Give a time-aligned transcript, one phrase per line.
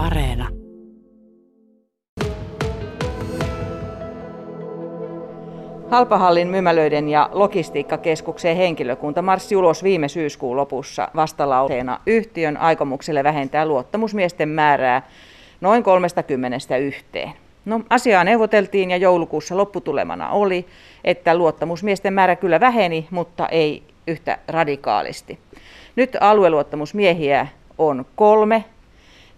[0.00, 0.48] Areena.
[5.90, 14.48] Halpahallin myymälöiden ja logistiikkakeskuksen henkilökunta marssi ulos viime syyskuun lopussa vastalauseena yhtiön aikomukselle vähentää luottamusmiesten
[14.48, 15.08] määrää
[15.60, 17.30] noin 30 yhteen.
[17.64, 20.66] No, asiaa neuvoteltiin ja joulukuussa lopputulemana oli,
[21.04, 25.38] että luottamusmiesten määrä kyllä väheni, mutta ei yhtä radikaalisti.
[25.96, 27.46] Nyt alueluottamusmiehiä
[27.78, 28.64] on kolme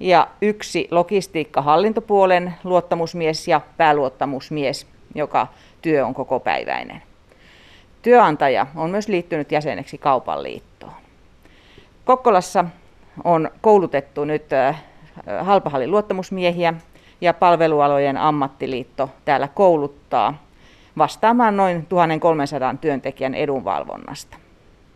[0.00, 5.46] ja yksi logistiikkahallintopuolen luottamusmies ja pääluottamusmies, joka
[5.82, 7.02] työ on koko päiväinen.
[8.02, 10.92] Työnantaja on myös liittynyt jäseneksi kaupan liittoon.
[12.04, 12.64] Kokkolassa
[13.24, 14.44] on koulutettu nyt
[15.40, 16.74] halpahallin luottamusmiehiä
[17.20, 20.42] ja palvelualojen ammattiliitto täällä kouluttaa
[20.98, 24.36] vastaamaan noin 1300 työntekijän edunvalvonnasta.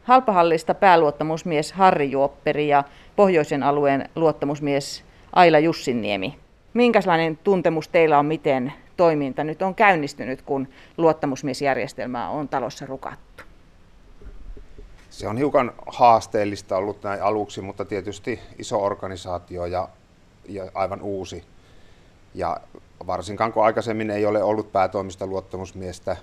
[0.05, 2.85] Halpahallista pääluottamusmies Harri Juopperi ja
[3.17, 6.39] pohjoisen alueen luottamusmies Aila Jussiniemi.
[6.75, 13.45] Minkälainen tuntemus teillä on, miten toiminta nyt on käynnistynyt, kun luottamusmiesjärjestelmää on talossa rukattu?
[15.11, 19.89] Se on hiukan haasteellista ollut näin aluksi, mutta tietysti iso organisaatio ja,
[20.49, 21.45] ja aivan uusi.
[22.35, 22.57] Ja
[23.07, 26.17] varsinkaan kun aikaisemmin ei ole ollut päätoimista luottamusmiestä,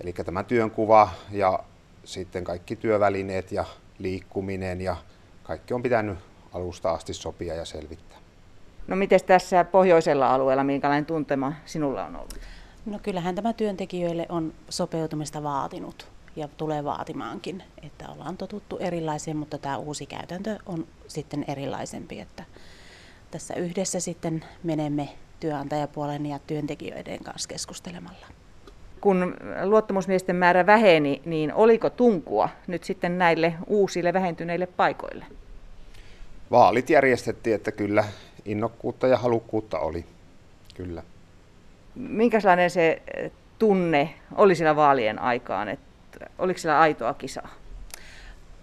[0.00, 1.58] eli tämä työnkuva ja
[2.04, 3.64] sitten kaikki työvälineet ja
[3.98, 4.96] liikkuminen ja
[5.42, 6.18] kaikki on pitänyt
[6.52, 8.18] alusta asti sopia ja selvittää.
[8.86, 12.40] No miten tässä pohjoisella alueella, minkälainen tuntema sinulla on ollut?
[12.86, 19.58] No kyllähän tämä työntekijöille on sopeutumista vaatinut ja tulee vaatimaankin, että ollaan totuttu erilaiseen, mutta
[19.58, 22.44] tämä uusi käytäntö on sitten erilaisempi, että
[23.30, 25.08] tässä yhdessä sitten menemme
[25.40, 28.26] työnantajapuolen ja työntekijöiden kanssa keskustelemalla.
[29.00, 35.24] Kun luottamusmiesten määrä väheni, niin oliko tunkua nyt sitten näille uusille vähentyneille paikoille?
[36.50, 38.04] Vaalit järjestettiin, että kyllä
[38.44, 40.04] innokkuutta ja halukkuutta oli,
[40.74, 41.02] kyllä.
[41.94, 43.02] Minkälainen se
[43.58, 47.48] tunne oli siellä vaalien aikaan, että oliko siellä aitoa kisaa?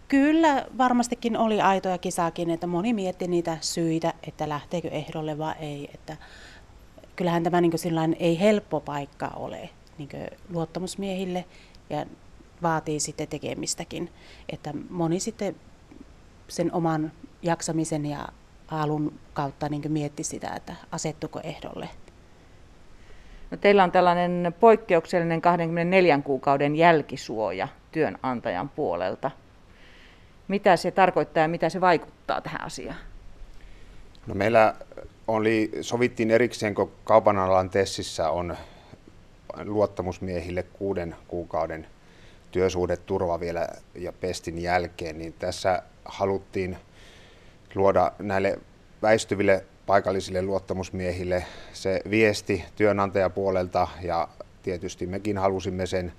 [0.08, 5.90] Kyllä varmastikin oli aitoja kisaakin, että moni mietti niitä syitä, että lähteekö ehdolle vai ei.
[5.94, 6.18] Että
[7.16, 7.72] kyllähän tämä niin
[8.20, 10.10] ei helppo paikka ole niin
[10.50, 11.46] luottamusmiehille
[11.90, 12.06] ja
[12.62, 14.10] vaatii sitten tekemistäkin.
[14.50, 15.56] Että moni sitten
[16.48, 18.28] sen oman jaksamisen ja
[18.68, 21.90] alun kautta niin mietti sitä, että asettuko ehdolle.
[23.52, 29.32] No, teillä on tällainen poikkeuksellinen 24 kuukauden jälkisuoja työnantajan puolelta.
[30.48, 32.98] Mitä se tarkoittaa ja mitä se vaikuttaa tähän asiaan?
[34.28, 34.76] No meillä
[35.28, 38.58] oli, sovittiin erikseen, kun kaupan alan tessissä on
[39.66, 41.88] luottamusmiehille kuuden kuukauden
[42.52, 46.78] työsuhdeturva vielä ja pestin jälkeen, niin tässä haluttiin
[47.76, 48.60] luoda näille
[49.02, 54.28] väistyville paikallisille luottamusmiehille se viesti työnantajapuolelta ja
[54.64, 56.14] tietysti mekin halusimme sen,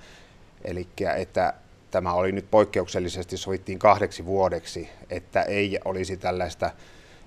[0.64, 1.54] eli että
[1.90, 6.70] tämä oli nyt poikkeuksellisesti sovittiin kahdeksi vuodeksi, että ei olisi tällaista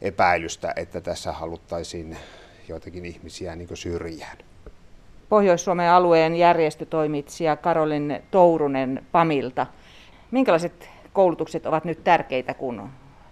[0.01, 2.17] epäilystä, että tässä haluttaisiin
[2.67, 4.37] joitakin ihmisiä niin syrjään.
[5.31, 9.67] Pohjois-Suomen alueen järjestötoimitsija Karolin Tourunen Pamilta.
[10.31, 12.89] Minkälaiset koulutukset ovat nyt tärkeitä, kun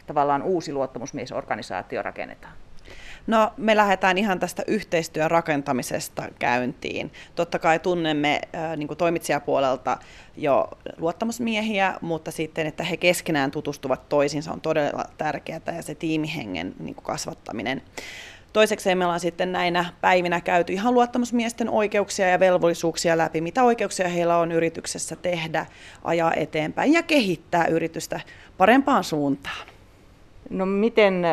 [0.07, 2.53] tavallaan uusi luottamusmiesorganisaatio rakennetaan?
[3.27, 7.11] No me lähdetään ihan tästä yhteistyön rakentamisesta käyntiin.
[7.35, 9.97] Totta kai tunnemme äh, niin toimitsijapuolelta
[10.38, 10.67] jo
[10.97, 16.95] luottamusmiehiä, mutta sitten, että he keskenään tutustuvat toisiinsa on todella tärkeää ja se tiimihengen niin
[16.95, 17.81] kasvattaminen.
[18.53, 24.07] Toiseksi me ollaan sitten näinä päivinä käyty ihan luottamusmiesten oikeuksia ja velvollisuuksia läpi, mitä oikeuksia
[24.07, 25.65] heillä on yrityksessä tehdä,
[26.03, 28.19] ajaa eteenpäin ja kehittää yritystä
[28.57, 29.67] parempaan suuntaan.
[30.49, 31.23] No miten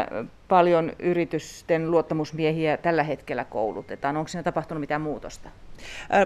[0.49, 4.17] paljon yritysten luottamusmiehiä tällä hetkellä koulutetaan?
[4.17, 5.49] Onko siinä tapahtunut mitään muutosta?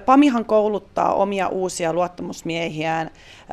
[0.04, 3.10] PAMihan kouluttaa omia uusia luottamusmiehiään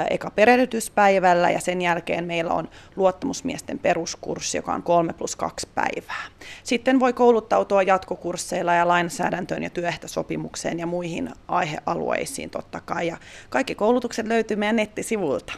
[0.09, 6.25] eka perehdytyspäivällä ja sen jälkeen meillä on luottamusmiesten peruskurssi, joka on 3 plus 2 päivää.
[6.63, 13.07] Sitten voi kouluttautua jatkokursseilla ja lainsäädäntöön ja työehtosopimukseen ja muihin aihealueisiin totta kai.
[13.07, 13.17] Ja
[13.49, 15.53] kaikki koulutukset löytyy meidän nettisivuilta.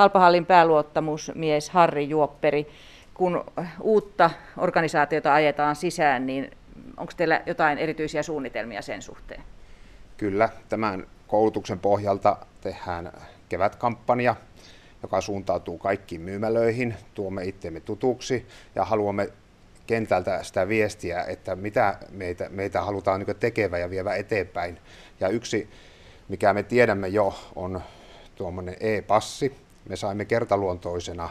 [0.00, 2.66] Halpahallin pääluottamusmies Harri Juopperi,
[3.14, 3.44] kun
[3.80, 6.50] uutta organisaatiota ajetaan sisään, niin
[6.96, 9.42] onko teillä jotain erityisiä suunnitelmia sen suhteen?
[10.16, 13.12] Kyllä, tämän koulutuksen pohjalta tehdään
[13.48, 14.36] kevätkampanja,
[15.02, 19.28] joka suuntautuu kaikkiin myymälöihin, tuomme itseemme tutuksi ja haluamme
[19.86, 24.78] kentältä sitä viestiä, että mitä meitä, meitä halutaan niin tekevä ja vievä eteenpäin.
[25.20, 25.70] Ja yksi,
[26.28, 27.80] mikä me tiedämme jo, on
[28.34, 31.28] tuommoinen e-passi, me saimme kertaluontoisena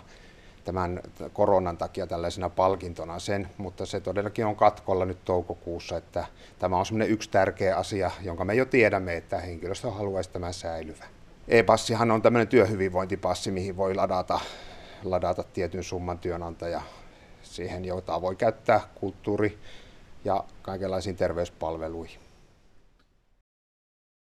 [0.65, 1.01] tämän
[1.33, 6.25] koronan takia tällaisena palkintona sen, mutta se todellakin on katkolla nyt toukokuussa, että
[6.59, 11.05] tämä on semmoinen yksi tärkeä asia, jonka me jo tiedämme, että henkilöstö haluaisi tämä säilyvä.
[11.47, 14.39] E-passihan on tämmöinen työhyvinvointipassi, mihin voi ladata,
[15.03, 16.81] ladata tietyn summan työnantaja
[17.41, 19.57] siihen, jota voi käyttää kulttuuri-
[20.25, 22.28] ja kaikenlaisiin terveyspalveluihin.